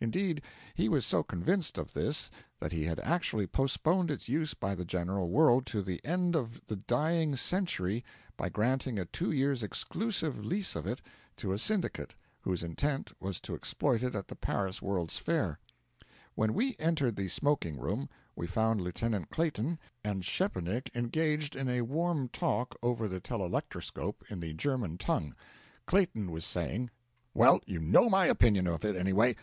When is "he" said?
0.74-0.88, 2.72-2.84